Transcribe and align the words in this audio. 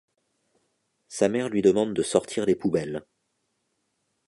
Sa 1.09 1.29
mère 1.29 1.49
lui 1.49 1.61
demande 1.61 1.93
de 1.93 2.01
sortir 2.01 2.47
les 2.47 2.55
poubelles. 2.55 3.05